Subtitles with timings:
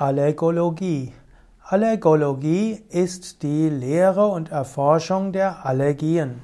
[0.00, 1.12] Allergologie.
[1.62, 6.40] Allergologie ist die Lehre und Erforschung der Allergien.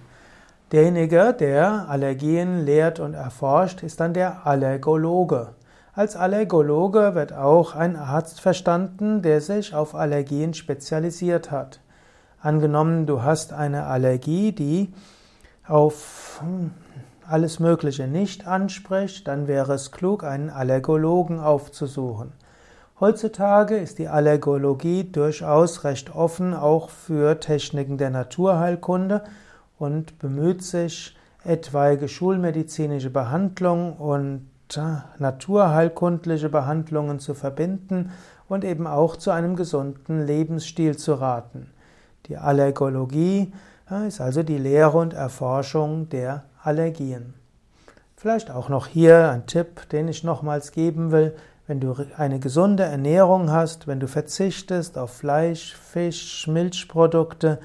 [0.72, 5.54] Derjenige, der Allergien lehrt und erforscht, ist dann der Allergologe.
[5.94, 11.80] Als Allergologe wird auch ein Arzt verstanden, der sich auf Allergien spezialisiert hat.
[12.42, 14.92] Angenommen, du hast eine Allergie, die
[15.66, 16.42] auf
[17.26, 22.34] alles Mögliche nicht anspricht, dann wäre es klug, einen Allergologen aufzusuchen.
[22.98, 29.22] Heutzutage ist die Allergologie durchaus recht offen, auch für Techniken der Naturheilkunde
[29.78, 31.14] und bemüht sich,
[31.44, 34.48] etwaige schulmedizinische Behandlungen und
[35.18, 38.12] naturheilkundliche Behandlungen zu verbinden
[38.48, 41.70] und eben auch zu einem gesunden Lebensstil zu raten.
[42.26, 43.52] Die Allergologie
[44.08, 47.34] ist also die Lehre und Erforschung der Allergien.
[48.16, 51.36] Vielleicht auch noch hier ein Tipp, den ich nochmals geben will.
[51.66, 57.58] Wenn du eine gesunde Ernährung hast, wenn du verzichtest auf Fleisch, Fisch, Milchprodukte,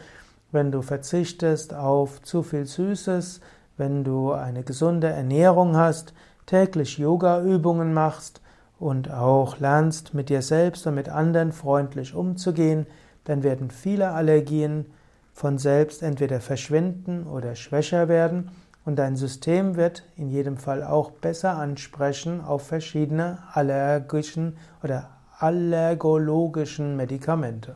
[0.52, 3.42] wenn du verzichtest auf zu viel Süßes,
[3.78, 6.14] wenn du eine gesunde Ernährung hast,
[6.48, 8.42] täglich Yoga-Übungen machst
[8.80, 12.88] und auch lernst, mit dir selbst und mit anderen freundlich umzugehen,
[13.26, 14.88] dann werden viele Allergien
[15.32, 18.50] von selbst entweder verschwinden oder schwächer werden
[18.86, 26.96] und dein System wird in jedem Fall auch besser ansprechen auf verschiedene allergischen oder allergologischen
[26.96, 27.76] Medikamente.